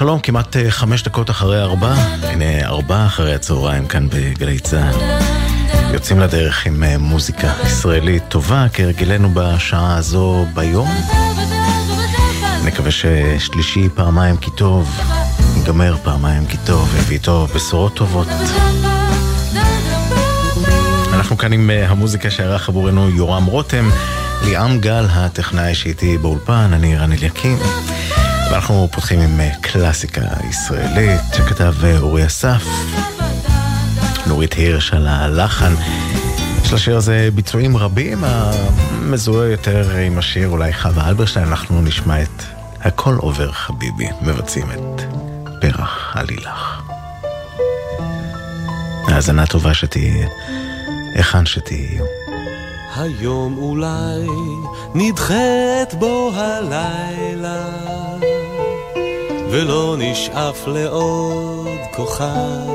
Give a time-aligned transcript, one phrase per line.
[0.00, 4.94] שלום כמעט אה, חמש דקות אחרי ארבע, הנה ארבע אחרי הצהריים כאן בגלי צה"ל.
[5.94, 10.88] יוצאים לדרך עם אה, מוזיקה ישראלית טובה, כהרגלנו בשעה הזו ביום.
[12.64, 15.00] נקווה ששלישי פעמיים כי טוב,
[15.56, 18.28] ייגמר פעמיים כי טוב, ויביא איתו בשורות טובות.
[21.12, 23.90] אנחנו כאן עם אה, המוזיקה שערך עבורנו יורם רותם,
[24.44, 27.58] ליאם גל, הטכנאי שאיתי באולפן, אני רן אליקים.
[28.50, 32.62] ואנחנו פותחים עם אה, קלאסיקה ישראלית שכתב אה, אורי אסף,
[34.26, 35.72] נורית הירש על הלחן.
[36.64, 42.42] יש לשיר הזה ביצועים רבים, המזוהה יותר עם השיר אולי חווה אלברשטיין, אנחנו נשמע את
[42.80, 45.02] הכל עובר חביבי, מבצעים את
[45.60, 46.82] פרח עלילך.
[49.08, 50.28] האזנה טובה שתהיה,
[51.14, 52.19] היכן שתהיו.
[52.96, 54.26] היום אולי
[54.94, 57.68] נדחית בו הלילה
[59.50, 62.70] ולא נשאף לעוד כוכב.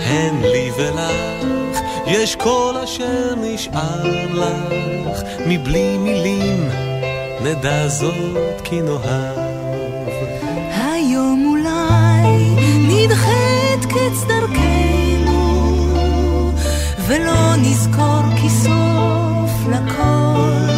[0.00, 6.68] הן לי ולך, יש כל אשר נשאר לך, מבלי מילים
[7.40, 9.38] נדע זאת כי נאהב.
[10.72, 15.42] היום אולי נדחית קץ דרכנו,
[17.06, 18.48] ולא נזכור כי
[19.74, 20.74] לכל,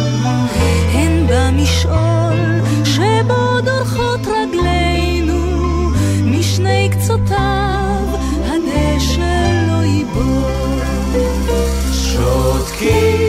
[0.93, 5.41] הן במשעול שבו דורכות רגלינו,
[6.25, 8.03] משני קצותיו
[8.45, 10.81] הדשא לא ייבול.
[11.91, 13.26] שותקים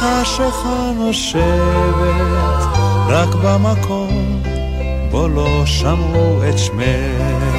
[0.00, 2.62] בחשיכה נושבת,
[3.08, 4.42] רק במקום
[5.10, 7.49] בו לא שמעו את שמך.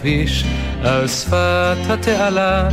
[0.00, 0.44] הכביש,
[0.84, 2.68] על שפת התעלה,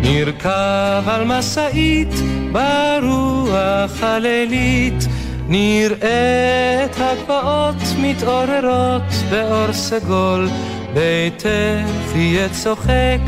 [0.00, 2.14] נרכב על משאית
[2.52, 5.06] ברוח הלילית.
[5.48, 10.48] נראה את הגבעות מתעוררות באור סגול,
[10.94, 13.20] ביתך יהיה צוחק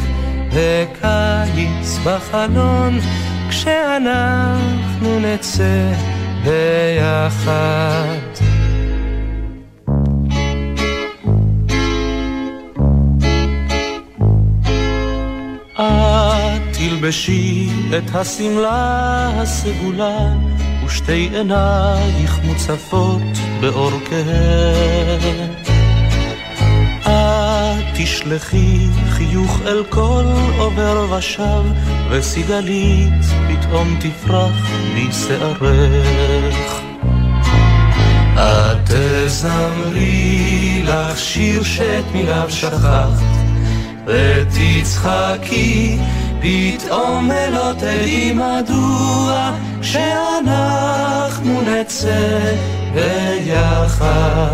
[0.53, 2.99] וקיץ בחלון,
[3.49, 5.93] כשאנחנו נצא
[6.45, 8.50] ביחד.
[17.01, 17.69] תלבשי
[17.99, 20.35] את השמלה הסגולה
[20.85, 23.23] ושתי עינייך מוצפות
[23.61, 25.47] באור כהה.
[27.01, 30.25] את תשלחי חיוך אל כל
[30.59, 31.63] עובר ושב,
[32.11, 36.81] וסיגלית פתאום תפרח משערך.
[38.35, 43.23] את תזמרי לך שיר שאת מיליו שכחת,
[44.07, 45.99] ותצחקי
[46.41, 49.51] פתאום ולא תדעי מדוע
[49.81, 52.55] כשאנחנו נצא
[52.95, 54.51] ביחד.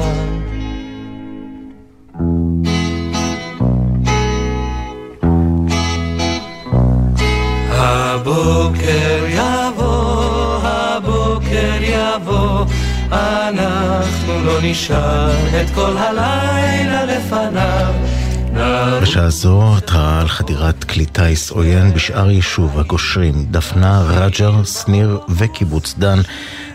[7.71, 12.65] הבוקר יבוא, הבוקר יבוא,
[13.13, 17.95] אנחנו לא נשאר את כל הלילה לפניו.
[19.03, 25.95] בשעה זו התראה על חדירת כלי טיס עוין בשאר יישוב הגושרים, דפנה, רג'ר, שניר וקיבוץ
[25.99, 26.19] דן.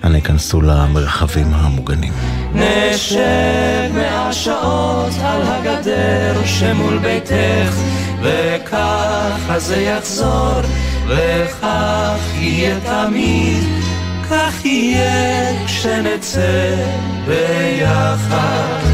[0.03, 2.13] אנא ייכנסו למרחבים המוגנים.
[2.53, 3.17] נשב
[3.93, 7.75] מאה שעות על הגדר שמול ביתך,
[8.21, 10.61] וככה זה יחזור,
[11.07, 13.63] וכך יהיה תמיד,
[14.29, 16.75] כך יהיה כשנצא
[17.27, 18.90] ביחד.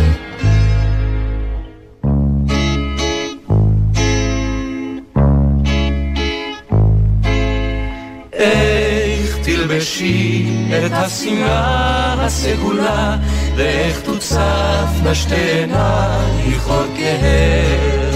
[9.98, 10.46] תלבשי
[10.86, 13.18] את השמלה הסגולה,
[13.56, 18.12] ואיך תוצפנה שתי עינייך עוד כהר.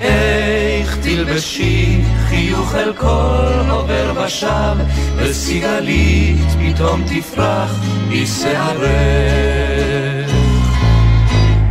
[0.00, 4.76] איך תלבשי חיוך אל כל עובר ושב,
[5.16, 8.82] וסיגלית פתאום תפרח משערך.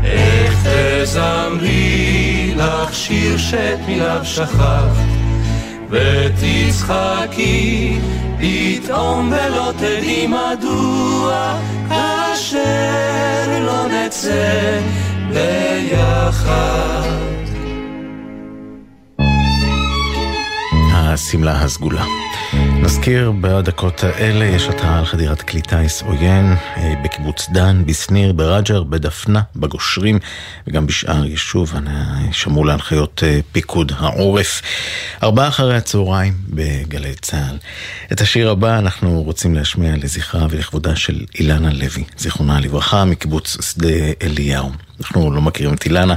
[0.04, 0.68] איך
[1.04, 4.95] תזמרי לך שיר שאת מיליו שכחת,
[5.89, 8.00] ותצחקי
[8.41, 11.59] פתאום ולא תדעי מדוע
[11.89, 14.79] כאשר לא נצא
[15.33, 17.01] ביחד.
[20.93, 22.05] השמלה הסגולה.
[22.81, 28.83] נזכיר בדקות האלה יש התראה על חדירת כלי טיס עוין אה, בקיבוץ דן, בשניר, ברג'ר,
[28.83, 30.19] בדפנה, בגושרים
[30.68, 31.74] וגם בשאר יישוב.
[32.31, 34.62] שמעו להנחיות אה, פיקוד העורף.
[35.24, 37.57] ארבעה אחרי הצהריים בגלי צה"ל.
[38.12, 43.89] את השיר הבא אנחנו רוצים להשמיע לזכרה ולכבודה של אילנה לוי, זיכרונה לברכה, מקיבוץ שדה
[44.22, 44.72] אליהו.
[45.01, 46.16] אנחנו לא מכירים את אילנה,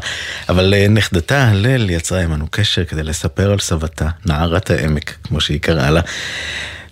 [0.48, 5.60] אבל אה, נכדתה הלל יצרה עמנו קשר כדי לספר על סבתה, נערת העמק, כמו שהיא
[5.60, 6.00] קראה לה.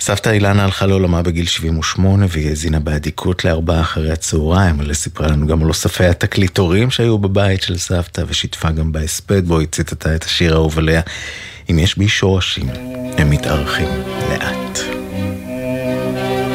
[0.04, 5.46] סבתא אילנה הלכה לעולמה בגיל 78 והיא האזינה באדיקות לארבעה אחרי הצהריים, אבל סיפרה לנו
[5.46, 10.25] גם על אוספי התקליטורים שהיו בבית של סבתא ושיתפה גם בהספד בו היא ציטטה את
[10.25, 11.00] השיר האהוב עליה.
[11.70, 12.69] אם יש בי שורשים,
[13.19, 13.88] הם מתארחים
[14.31, 14.78] לאט.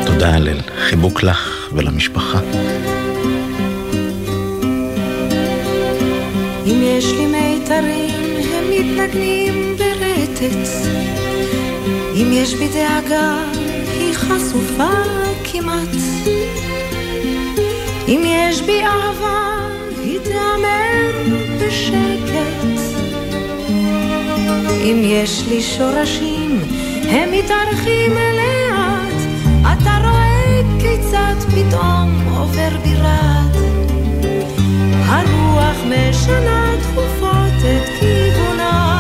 [0.06, 0.60] תודה הלל,
[0.90, 2.40] חיבוק לך ולמשפחה.
[6.66, 10.70] אם יש לי מיתרים, הם מתנגנים ברטט.
[12.22, 13.36] אם יש בי דאגה,
[14.00, 14.94] היא חשופה
[15.44, 15.96] כמעט.
[18.08, 19.68] אם יש בי אהבה,
[20.04, 21.12] היא תיאמר
[21.62, 22.80] בשקט.
[24.84, 26.60] אם יש לי שורשים,
[27.10, 29.22] הם מתארחים לאט.
[29.62, 33.58] אתה רואה כיצד פתאום עובר בירת.
[35.06, 38.97] הרוח משנה תכופות את כיוונה.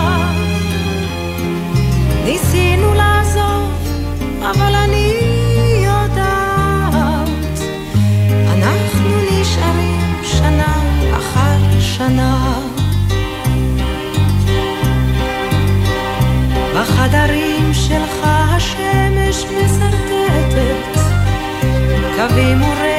[2.27, 3.71] ניסינו לעזוב,
[4.41, 5.13] אבל אני
[5.83, 7.59] יודעת,
[8.47, 10.73] אנחנו נשארים שנה
[11.17, 12.59] אחר שנה.
[16.75, 20.99] בחדרים שלך השמש מסרטטת
[22.15, 22.96] קווים ורצועות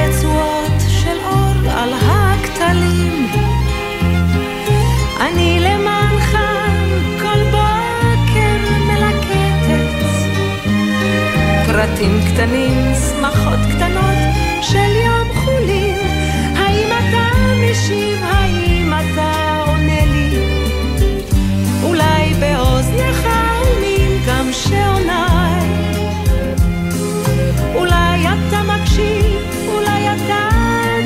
[11.79, 14.17] פרטים קטנים, שמחות קטנות
[14.61, 15.97] של יום חולין.
[16.55, 18.23] האם אתה משיב?
[18.23, 20.29] האם אתה עונה לי?
[21.83, 23.27] אולי באוזניך
[23.59, 25.69] עונים גם שעוניי.
[27.75, 30.49] אולי אתה מקשיב, אולי אתה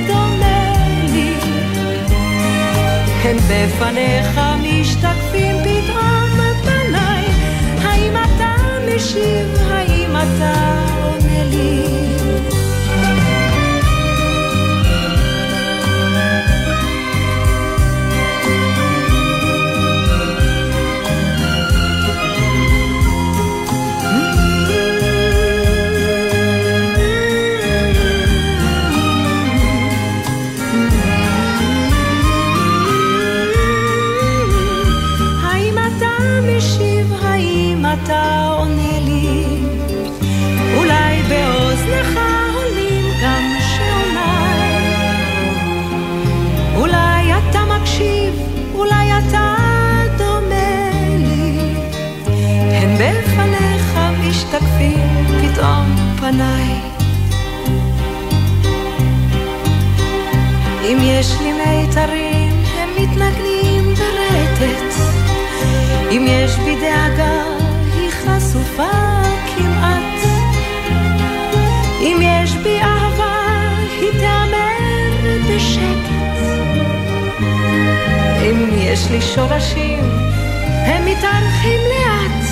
[0.07, 0.73] דומה
[1.13, 1.33] לי.
[3.23, 4.82] הם בפניך משתקפים
[56.23, 56.79] פניי.
[60.83, 64.93] אם יש לי מיתרים, הם מתנגנים ברטט.
[66.11, 67.43] אם יש בי דאגה,
[67.95, 68.91] היא חשופה
[69.55, 70.19] כמעט.
[71.99, 73.69] אם יש בי אהבה,
[74.01, 76.39] היא תיאמר בשקט.
[78.41, 80.03] אם יש לי שורשים,
[80.85, 82.42] הם מתארחים לאט.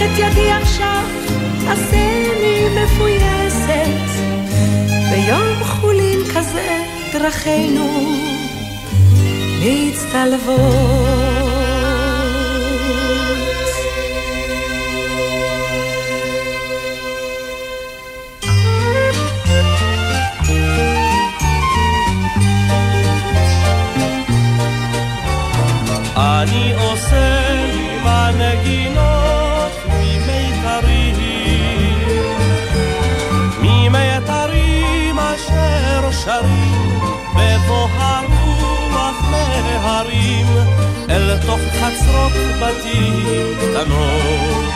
[0.00, 1.04] קח את ידי עכשיו,
[1.68, 4.08] עשני מפויסת,
[5.10, 8.16] ביום חולין כזה דרכינו
[9.60, 10.60] מצטלבות.
[26.16, 28.89] אני עושה עם הנגינות
[36.30, 37.00] שרים
[37.34, 40.46] בבוא הרוח מהרים
[41.10, 44.74] אל תוך חצרות בתים קטנות.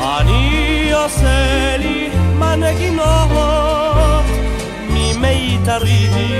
[0.00, 4.24] אני עושה לי מנגינות
[4.88, 6.38] ממיתרים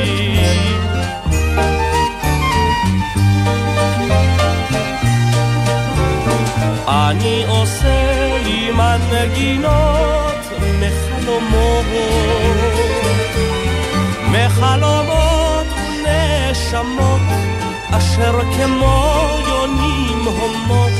[6.89, 10.35] אני עושה עם הנגינות
[10.81, 11.87] מחלומות,
[14.33, 15.67] מחלומות
[16.05, 17.21] ונשמות
[17.91, 20.93] אשר כמו יונים הומות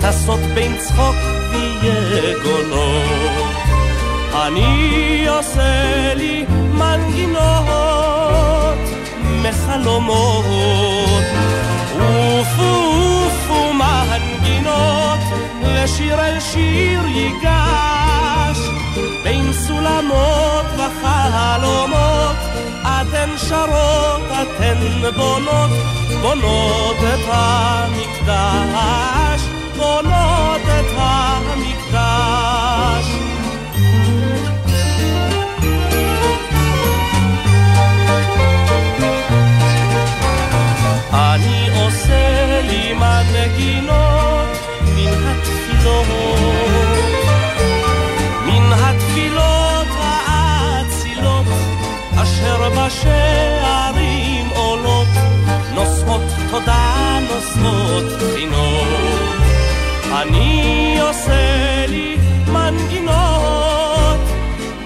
[0.00, 1.16] טסות בין צחוק
[1.52, 3.56] ויגונות.
[4.46, 7.38] אני עושה לי מנגינות
[9.42, 10.44] מחלומות
[11.96, 15.18] ופו מנגינות
[15.62, 17.57] ושיר אל שיר ייגש
[23.36, 24.78] שרות, אתן
[25.16, 25.70] בונות,
[26.22, 28.60] בונות את המקדש,
[29.76, 31.78] בונות את המקדש.
[41.12, 44.48] אני עושה לי מנגינות
[44.96, 46.47] מן התפילות,
[52.88, 55.08] בשערים עולות,
[55.74, 58.88] נושאות תודה, נושאות תחינות.
[60.12, 62.16] אני עושה לי
[62.52, 64.20] מנגינות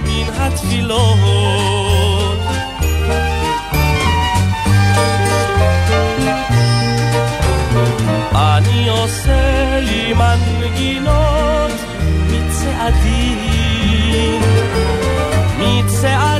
[0.04, 1.02] מן התפילות.
[8.34, 11.72] אני עושה לי מנגינות
[12.30, 13.38] מצעדים,
[15.58, 16.31] מצעדים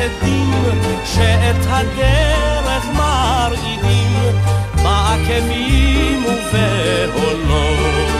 [0.00, 4.34] מהדהדים שאת הדרך מרעידים
[4.82, 8.10] בעקבים ובהולות.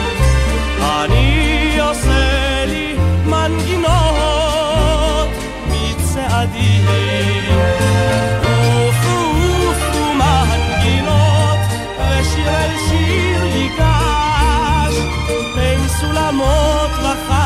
[0.81, 2.95] אני עושה לי
[3.25, 3.91] מנגינות
[5.67, 6.85] מצעדים
[8.41, 9.17] ופו
[10.13, 11.59] מנגינות
[11.99, 14.95] ושיר אל שיר ייגש
[15.55, 17.40] בין סולמות וחלונות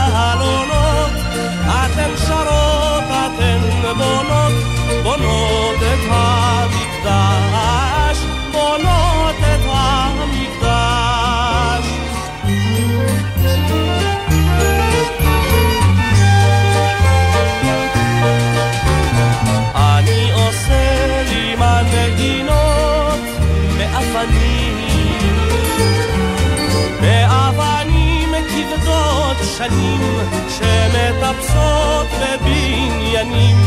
[33.25, 33.58] בבניינים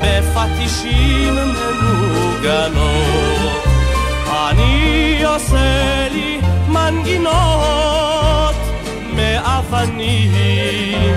[0.00, 2.84] בפטישים מנוגנות.
[4.50, 7.34] אני עושה לי מנגינות
[9.16, 11.14] מאבנים.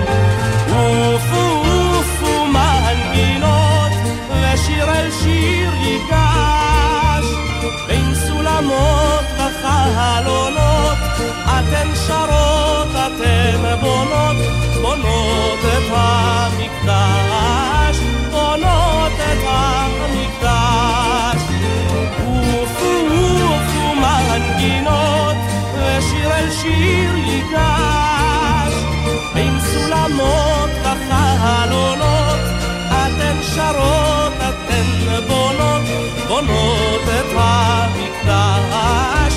[0.66, 3.92] ופו ופו מנגינות
[4.30, 7.26] ושיר אל שיר ייגש.
[7.88, 10.98] בין סולמות וחלונות
[11.58, 14.36] אתן שרות, אתן בונות,
[14.82, 17.57] בונות את המקדש,
[26.58, 28.74] ושיר אל שיר ייגש.
[29.34, 32.18] בין סולמות וחלונות
[33.78, 34.88] יקרות אתן
[35.28, 35.82] בונות,
[36.28, 39.27] בונות את המקדש,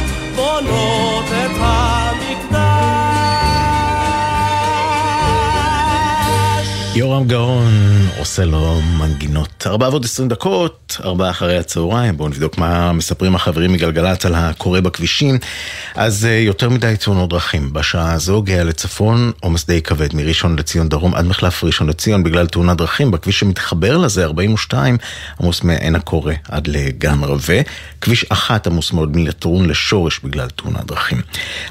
[6.95, 7.71] יורם גאון
[8.17, 9.63] עושה לו מנגינות.
[9.67, 14.81] ארבע ועוד עשרים דקות, ארבע אחרי הצהריים, בואו נבדוק מה מספרים החברים מגלגלצ על הקורה
[14.81, 15.37] בכבישים.
[15.95, 17.73] אז אה, יותר מדי תאונות דרכים.
[17.73, 22.47] בשעה הזו גאה לצפון, עומס די כבד מראשון לציון דרום עד מחלף ראשון לציון בגלל
[22.47, 23.11] תאונת דרכים.
[23.11, 24.97] בכביש שמתחבר לזה, 42,
[25.41, 27.61] עמוס מעין הקורא עד לגן רבה.
[28.01, 31.21] כביש אחת עמוס מאוד מלטרון לשורש בגלל תאונת דרכים.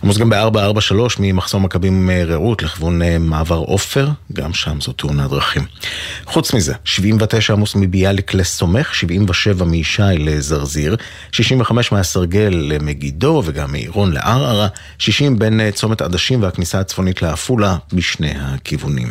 [0.03, 5.31] עמוס גם ב-443 ממחסום מכבים אה, רעות לכיוון אה, מעבר עופר, גם שם זו תאונת
[5.31, 5.63] דרכים.
[6.27, 10.97] חוץ מזה, 79 עמוס מביאליק לסומך, 77 מישי לזרזיר,
[11.33, 18.33] 65 מהסרגל למגידו וגם מעירון לערערה, 60 בין אה, צומת עדשים והכניסה הצפונית לעפולה בשני
[18.37, 19.09] הכיוונים.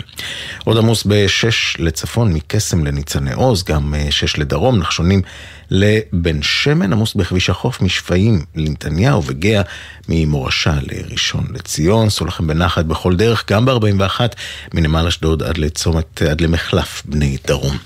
[0.63, 5.21] עוד עמוס ב-6 לצפון מקסם לניצני עוז, גם 6 לדרום, נחשונים
[5.71, 9.61] לבן שמן, עמוס בכביש החוף משפיים לנתניהו וגאה
[10.09, 14.21] ממורשה לראשון לציון, סעו לכם בנחת בכל דרך, גם ב-41
[14.73, 17.77] מנמל אשדוד עד לצומת, עד למחלף בני דרום.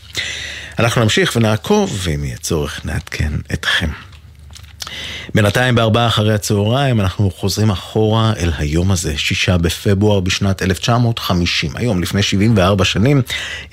[0.79, 3.89] אנחנו נמשיך ונעקוב, ואם יהיה צורך נעדכן אתכם.
[5.35, 11.71] בינתיים בארבעה אחרי הצהריים אנחנו חוזרים אחורה אל היום הזה, שישה בפברואר בשנת 1950.
[11.75, 13.21] היום, לפני 74 שנים,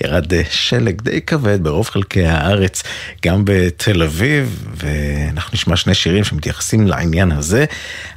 [0.03, 2.83] ירד אה, שלג די כבד ברוב חלקי הארץ,
[3.25, 7.65] גם בתל אביב, ואנחנו נשמע שני שירים שמתייחסים לעניין הזה.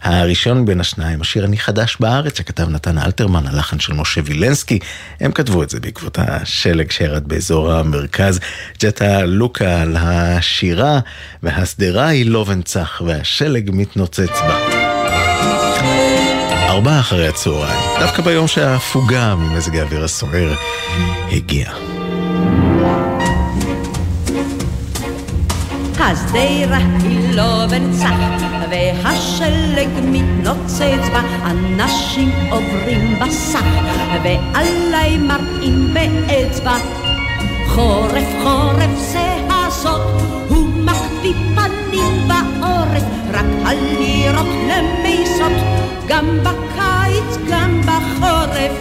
[0.02, 4.78] הראשון בין השניים, השיר אני חדש בארץ, שכתב נתן אלתרמן, הלחן של משה וילנסקי.
[5.20, 8.40] הם כתבו את זה בעקבות השלג שירד באזור המרכז.
[8.82, 11.00] ג'טה לוקה על השירה,
[11.42, 12.44] והשדרה היא לא
[12.94, 14.58] ונצח, והשלג מתנוצץ בה.
[16.68, 20.54] ארבעה אחרי הצהריים, דווקא ביום שההפוגה ממזג האוויר הסוער
[21.32, 21.74] הגיעה.
[26.00, 28.14] השדרה היא לא בנצח,
[28.70, 33.64] והשלג מתנוצץ בה, אנשים עוברים בסך,
[34.24, 36.76] ועליי מראים באצבע.
[37.68, 40.00] חורף חורף זה הסוד,
[40.48, 40.84] הוא
[41.24, 45.52] מחביא פנים בעורף, רק הלירות למיסות,
[46.08, 48.72] גם בקיץ גם בחורף.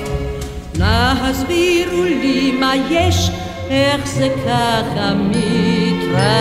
[0.80, 3.32] נא הסבירו לי מה יש,
[3.70, 6.34] איך זה ככה מתרחש.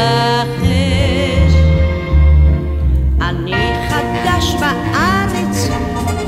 [3.21, 5.69] אני חדש בארץ,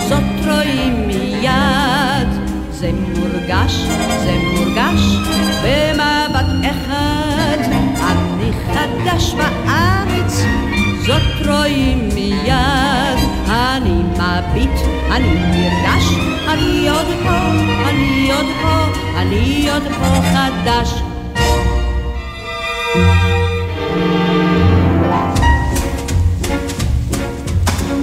[0.09, 2.29] זאת רואים מיד.
[2.71, 3.73] זה מורגש,
[4.25, 5.15] זה מורגש.
[5.65, 6.14] אני
[9.05, 10.43] חדש בארץ,
[11.07, 13.19] זאת רואים מיד.
[13.49, 16.05] אני מביט, אני נרגש,
[16.49, 17.39] אני עוד פה,
[17.89, 18.85] אני עוד פה,
[19.17, 20.95] אני עוד פה חדש.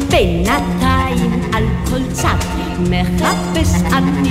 [0.09, 2.35] בינתיים על כל צד
[2.79, 4.29] מחפש אני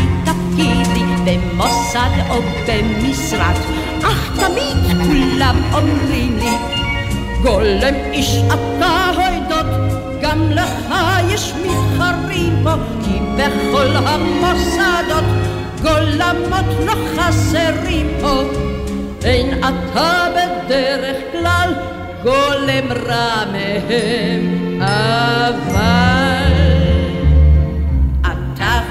[0.56, 3.54] תפקידי במוסד או במשרד
[4.02, 6.56] אך תמיד כולם אומרים לי
[7.42, 9.66] גולם איש אתה הוידות
[10.20, 10.94] גם לך
[11.28, 12.72] יש מתחרים פה
[13.04, 15.24] כי בכל המוסדות
[15.82, 18.42] גולמות לא חסרים פה
[19.24, 21.74] אין אתה בדרך כלל
[22.22, 26.39] גולם רע מהם אבל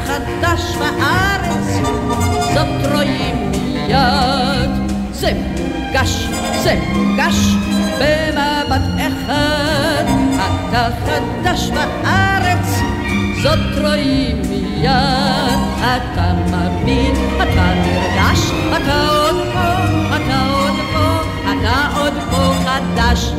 [0.09, 1.65] חדש בארץ,
[2.53, 4.69] זאת רואים מיד.
[5.11, 6.27] זה מורגש,
[6.63, 7.35] זה מורגש
[7.99, 10.03] במבט אחד.
[10.69, 12.79] אתה חדש בארץ,
[13.43, 15.59] זאת רואים מיד.
[15.79, 19.69] אתה מבין, אתה נרגש, אתה עוד פה,
[20.15, 23.33] אתה עוד פה, אתה עוד פה חדש.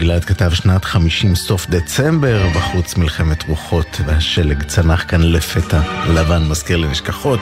[0.00, 5.80] גלעד כתב שנת 50 סוף דצמבר, בחוץ מלחמת רוחות והשלג צנח כאן לפתע,
[6.14, 7.40] לבן מזכיר לנשכחות,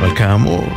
[0.00, 0.68] אבל כאמור,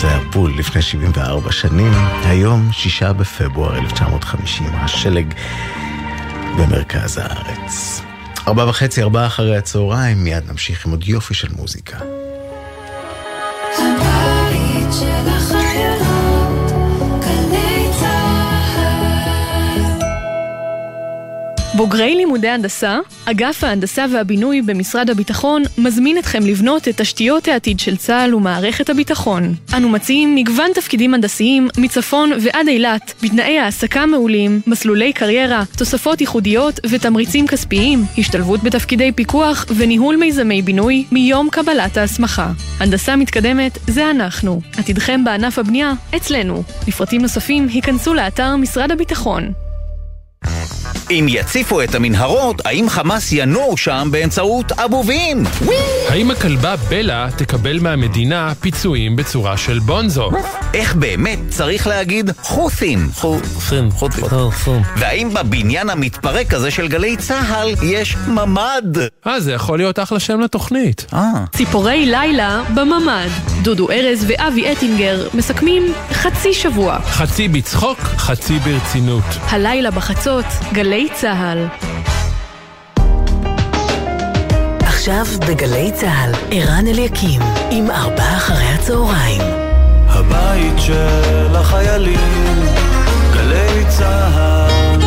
[0.00, 1.92] זה היה בול לפני 74 שנים,
[2.24, 5.34] היום שישה בפברואר 1950, השלג
[6.58, 8.02] במרכז הארץ.
[8.48, 11.96] ארבע וחצי, ארבעה אחרי הצהריים, מיד נמשיך עם עוד יופי של מוזיקה.
[13.78, 15.65] הבית שלך
[21.76, 27.96] בוגרי לימודי הנדסה, אגף ההנדסה והבינוי במשרד הביטחון מזמין אתכם לבנות את תשתיות העתיד של
[27.96, 29.54] צה"ל ומערכת הביטחון.
[29.76, 36.80] אנו מציעים מגוון תפקידים הנדסיים מצפון ועד אילת, בתנאי העסקה מעולים, מסלולי קריירה, תוספות ייחודיות
[36.90, 42.52] ותמריצים כספיים, השתלבות בתפקידי פיקוח וניהול מיזמי בינוי מיום קבלת ההסמכה.
[42.80, 44.60] הנדסה מתקדמת זה אנחנו.
[44.78, 46.62] עתידכם בענף הבנייה אצלנו.
[46.88, 49.65] לפרטים נוספים היכנסו לאתר משרד הביטחון.
[51.10, 55.44] אם יציפו את המנהרות, האם חמאס ינועו שם באמצעות אבובים?
[56.08, 60.30] האם הכלבה בלה תקבל מהמדינה פיצויים בצורה של בונזו?
[60.74, 63.08] איך באמת צריך להגיד חות'ים?
[63.14, 64.24] חות'ים, חות'ים.
[64.96, 68.98] והאם בבניין המתפרק הזה של גלי צה"ל יש ממ"ד?
[69.26, 71.06] אה, זה יכול להיות אחלה שם לתוכנית.
[71.14, 71.32] אה.
[71.52, 73.28] ציפורי לילה בממ"ד.
[73.62, 76.98] דודו ארז ואבי אטינגר מסכמים חצי שבוע.
[77.00, 79.24] חצי בצחוק, חצי ברצינות.
[79.48, 81.66] הלילה בחצות, גלי צה"ל.
[84.80, 89.42] עכשיו בגלי צה"ל, ערן אליקים, עם ארבעה אחרי הצהריים.
[90.08, 92.64] הבית של החיילים,
[93.32, 95.00] גלי צה"ל.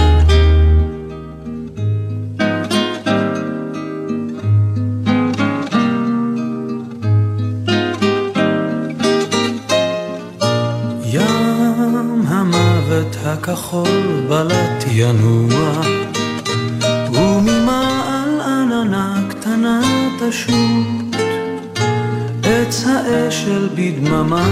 [11.06, 11.49] ים
[13.00, 15.82] המוות הכחול בלט ינוע,
[17.14, 19.82] וממעל עננה קטנה
[20.20, 21.16] תשוט.
[22.44, 24.48] עץ האשל בדממה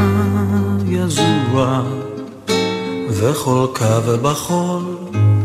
[0.88, 1.82] יזוע,
[3.10, 4.84] וכל קו בחול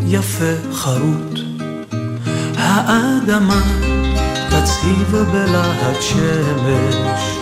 [0.06, 1.38] יפה חרוט.
[2.56, 3.62] האדמה
[4.48, 7.38] תצהיב בלהט שמש,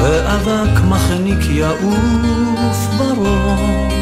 [0.00, 3.95] ואבק מחניק יעוף ברום.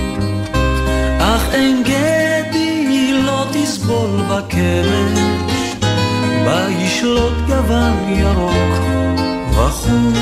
[1.34, 5.18] אך אין גדי לא תסבול בקרש,
[6.44, 8.74] בה ישלוט גוון ירוק
[9.50, 10.12] וחום.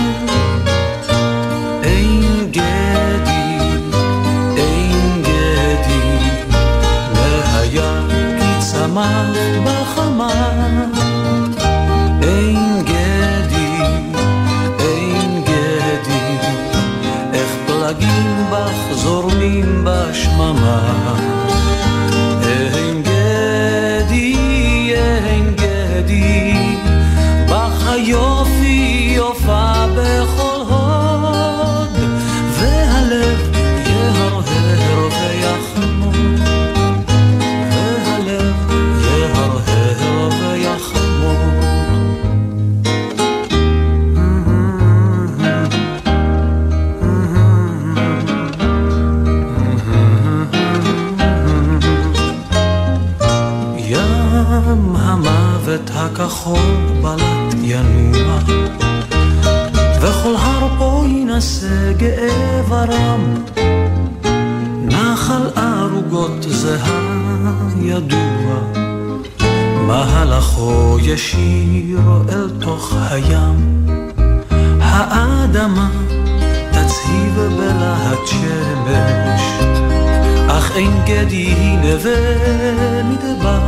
[1.83, 3.59] אין גדי,
[4.57, 6.19] אין גדי,
[7.15, 8.01] והיה
[8.39, 10.82] כי צמח בחמה.
[18.53, 21.62] בך זורמים בשממה.
[53.93, 58.39] ים המוות הכחול בלט ינוע,
[60.01, 63.35] וכל הר פה יינשא גאה ורם,
[64.85, 66.79] נחל ערוגות זה
[67.77, 68.55] הידוע,
[69.87, 73.87] מהלכו ישיר אל תוך הים,
[74.81, 75.91] האדמה
[76.71, 79.72] תצהיב בלהט שמש.
[80.63, 82.21] אך אין גדי נווה
[83.05, 83.61] מדבר.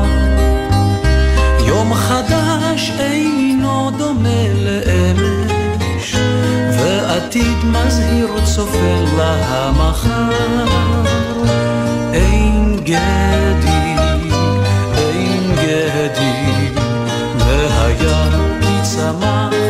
[1.67, 6.15] יום חדש אינו דומה לאמש,
[6.79, 10.31] ועתיד מזהיר צופה למחר.
[12.13, 13.97] אין גדי,
[14.97, 16.71] אין גדי,
[17.39, 19.64] והיה כי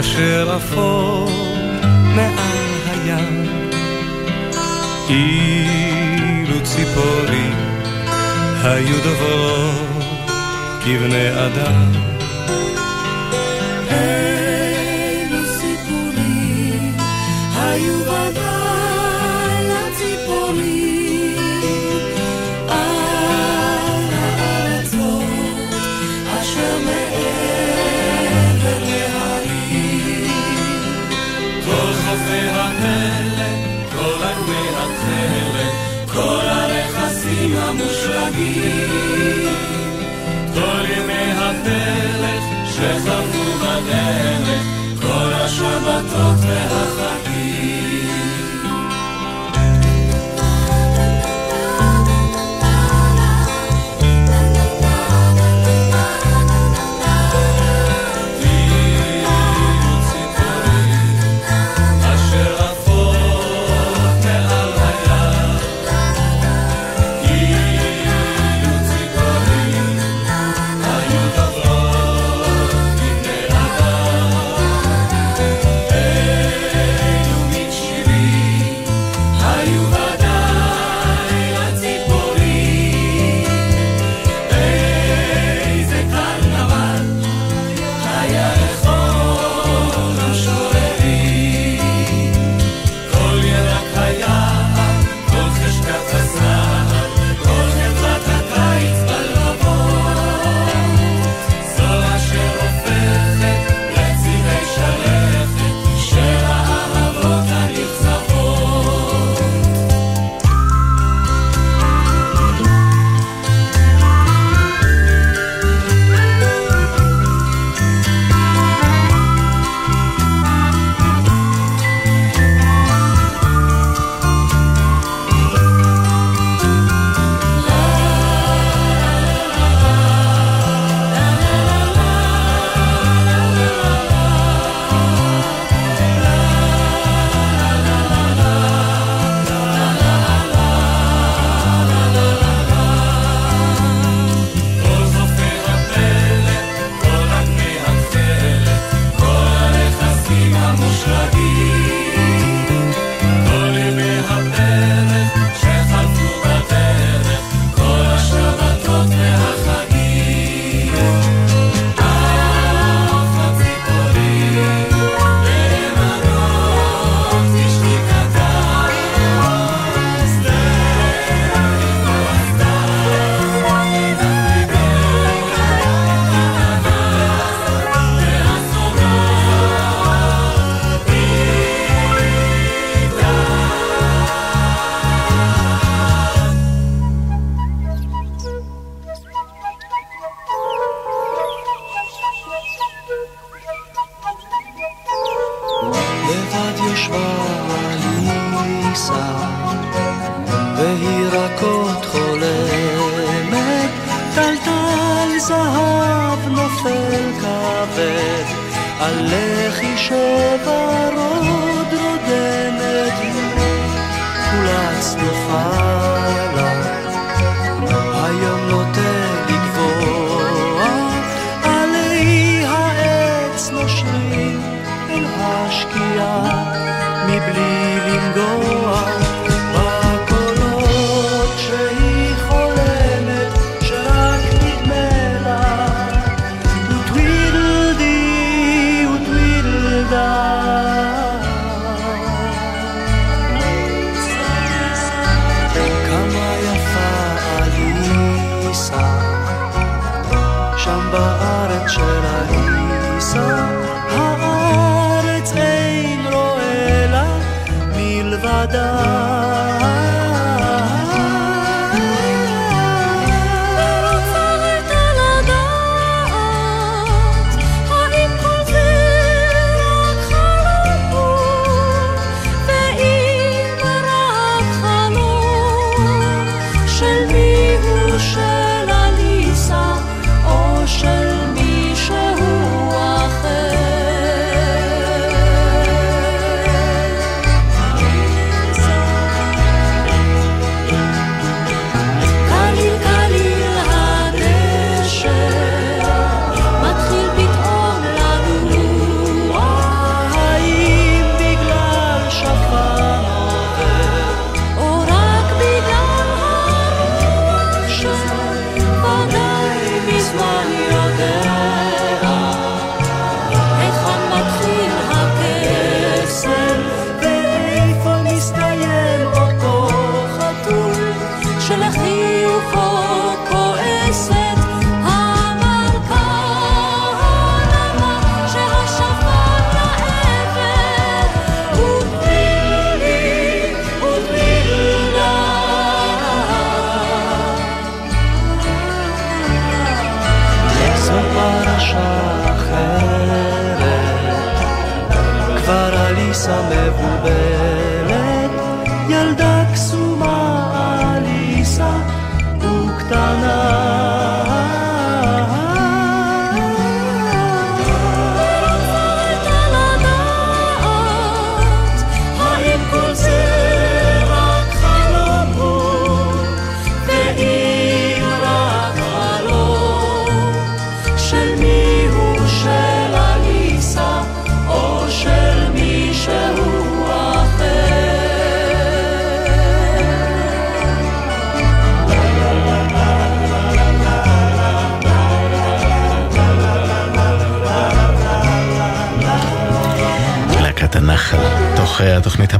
[0.00, 1.30] אשר אפור
[2.14, 3.46] מעל הים,
[5.08, 7.54] אילו ציפורים
[8.62, 10.04] היו דוברות
[10.84, 12.15] כבני אדם.
[42.76, 44.62] שחלפו בדרך,
[45.02, 47.15] כל השבתות והחגים.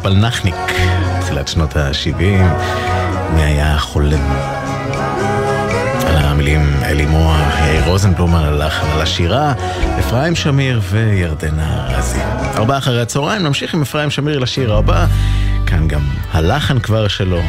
[0.06, 0.54] הפלנחניק,
[1.20, 2.20] תחילת שנות ה-70,
[3.34, 4.30] מי היה חולם?
[6.06, 9.52] על המילים אלי מוה, יאיר רוזנבלום על הלחן, על השירה,
[9.98, 12.18] אפרים שמיר וירדנה ארזי.
[12.56, 15.06] ארבעה אחרי הצהריים, נמשיך עם אפרים שמיר לשיר הבא,
[15.66, 16.02] כאן גם
[16.32, 17.40] הלחן כבר שלו,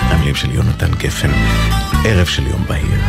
[0.00, 1.30] המילים של יונתן גפן,
[2.04, 2.99] ערב של יום בהיר.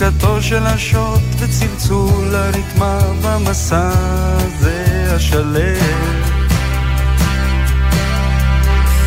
[0.00, 3.90] שריקתו של השוט וצלצול הרתמה במסע
[4.36, 6.22] הזה השלם.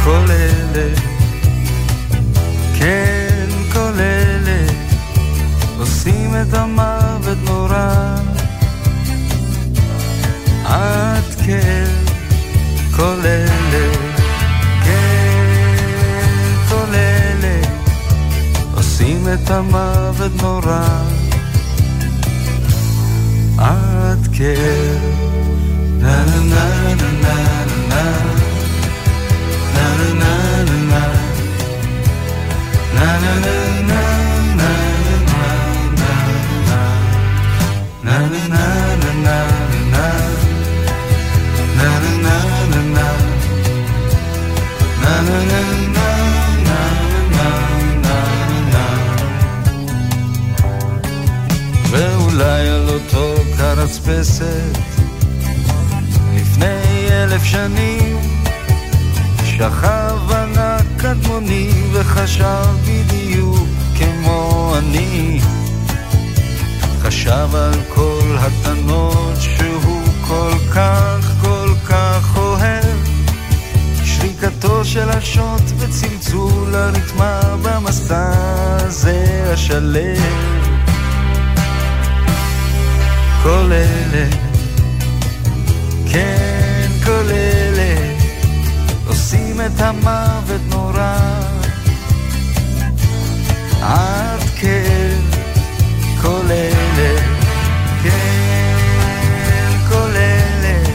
[0.03, 0.95] כל אלה,
[2.79, 4.67] כן כל אלה
[5.79, 8.15] עושים את המוות נורא.
[10.65, 11.82] עד כן
[19.43, 20.87] את המוות נורא
[23.57, 24.97] עד כן
[25.99, 27.35] נה נה נה נה
[27.89, 28.11] נה
[29.73, 31.07] נה נה נה
[32.93, 33.53] נה נה נה
[33.85, 34.12] ואולי
[54.06, 54.78] קרצפסת
[56.36, 58.18] לפני אלף שנים
[59.45, 65.39] שכב ענק קדמוני וחשב בדיוק כמו אני.
[67.01, 72.97] חשב על כל התנות שהוא כל כך כל כך אוהב.
[74.06, 78.32] שריקתו של השוט וצלצול הרתמה במסע
[78.78, 80.62] הזה השלם
[83.43, 84.35] כוללת,
[86.11, 88.21] כן כוללת,
[89.07, 91.17] עושים את המוות נורא.
[93.81, 95.35] עד כאב
[96.21, 97.23] כוללת,
[98.03, 100.89] כן כוללת,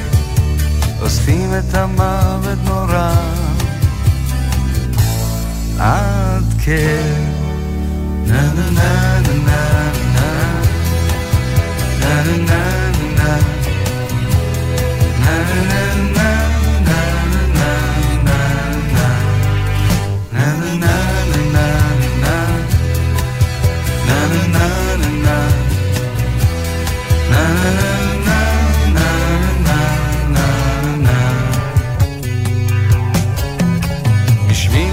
[1.03, 3.14] אוספים את המוות נורא.
[5.78, 7.34] עד כאב,
[8.26, 9.18] נה נה נה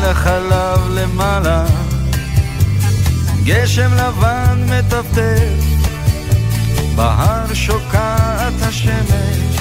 [0.06, 1.66] החלב למעלה
[3.44, 5.55] גשם לבן מטפטף
[6.96, 9.58] בהר שוקעת השמש,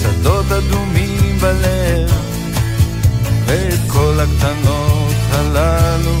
[0.00, 2.10] שדות אדומים בלב,
[3.46, 6.20] ואת כל הקטנות הללו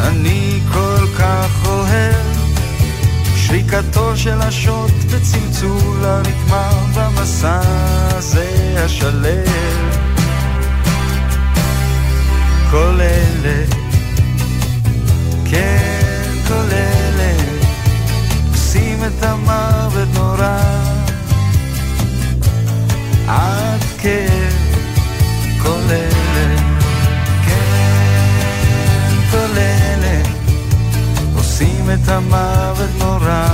[0.00, 2.30] אני כל כך אוהב.
[3.36, 7.60] שריקתו של השוט וצלצול הרקמה במסע
[8.10, 9.90] הזה השלם.
[12.70, 13.64] כל אלה,
[15.50, 16.89] כן כל אלה
[19.00, 20.58] עושים את המוות נורא.
[23.28, 23.80] עד
[25.62, 26.56] כל אלה
[27.46, 29.16] כן
[29.56, 30.22] אלה
[31.34, 33.48] עושים את המוות נורא.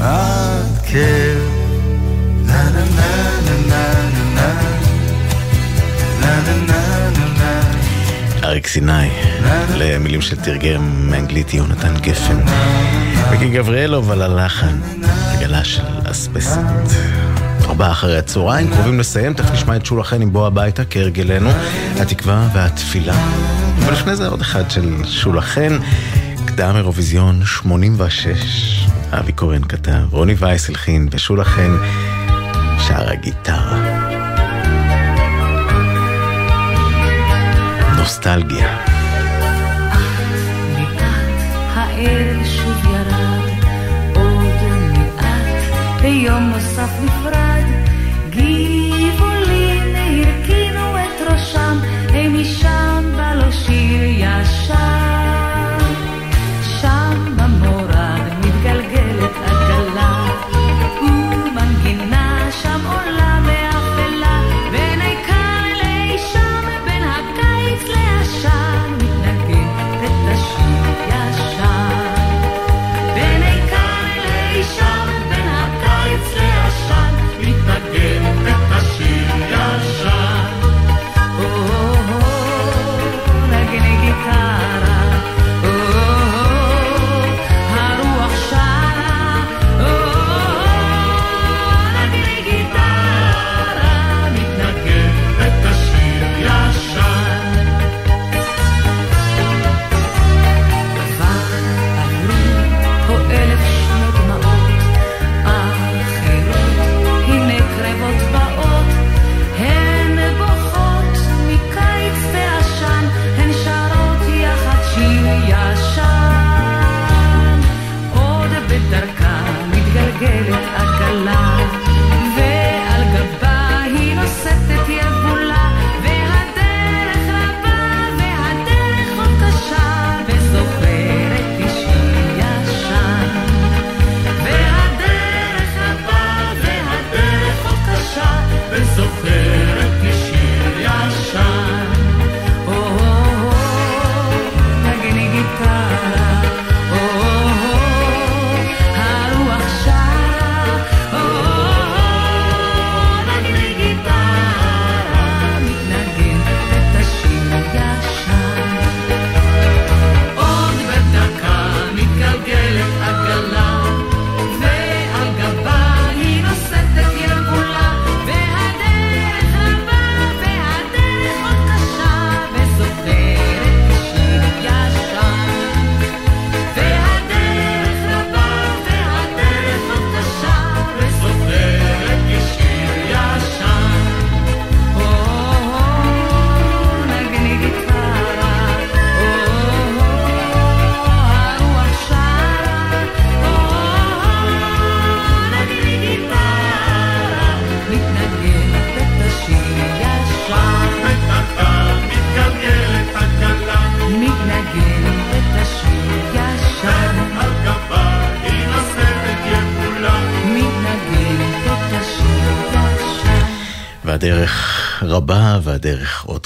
[0.00, 0.78] עד
[2.46, 3.92] נה נה נה נה
[4.34, 4.54] נה
[6.20, 7.60] נה נה נה נה.
[8.44, 9.27] אריק סיני,
[9.78, 12.38] למילים שתרגם מאנגלית יונתן גפן.
[13.32, 14.80] וקי גבריאלוב על הלחן,
[15.32, 16.60] עגלה של אספסת.
[17.64, 21.50] ארבעה אחרי הצהריים, קרובים לסיים, תכף נשמע את שולה חן עם בוא הביתה, כהרגלנו,
[22.00, 23.14] התקווה והתפילה.
[23.84, 25.78] אבל לפני זה עוד אחד של שולה חן,
[26.46, 31.76] קדם אירוויזיון 86, אבי קורן כתב, רוני וייס הלחין ושולה חן
[32.88, 33.78] שר הגיטרה.
[37.96, 38.87] נוסטלגיה.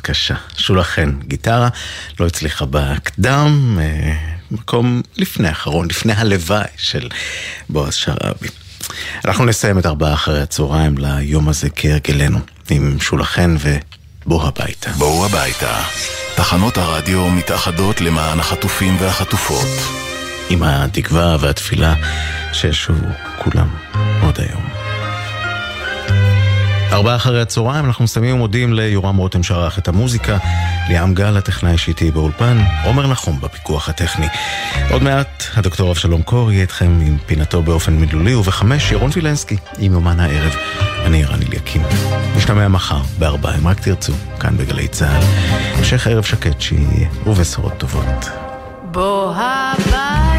[0.03, 0.35] קשה.
[0.57, 1.69] שולה חן, גיטרה,
[2.21, 4.15] לא הצליחה בקדם, אה,
[4.51, 7.09] מקום לפני האחרון, לפני הלוואי של
[7.69, 8.49] בועז שרעבי.
[9.25, 12.39] אנחנו נסיים את ארבעה אחרי הצהריים ליום הזה כהרגלנו,
[12.71, 14.91] עם שולה חן ובוא הביתה.
[14.91, 15.83] בואו הביתה.
[16.35, 19.69] תחנות הרדיו מתאחדות למען החטופים והחטופות.
[20.51, 21.95] עם התקווה והתפילה
[22.53, 23.07] שישובו
[23.39, 23.69] כולם
[24.23, 24.82] עוד היום.
[26.93, 30.38] ארבעה אחרי הצהריים אנחנו מסיימים ומודים ליורם רותם שערך את המוזיקה,
[30.88, 34.26] ליאם גל הטכנאי שאיתי באולפן, עומר נחום בפיקוח הטכני.
[34.90, 39.93] עוד מעט הדוקטור אבשלום קור יהיה איתכם עם פינתו באופן מילולי, ובחמש ירון וילנסקי עם
[39.93, 40.55] יומן הערב.
[41.05, 41.82] אני רן אליקים.
[42.36, 45.22] נשתמע מחר בארבעה, אם רק תרצו, כאן בגלי צה"ל.
[45.78, 48.28] המשך ערב שקט שיהיה, ובשורות טובות.
[48.84, 50.32] בוא הבא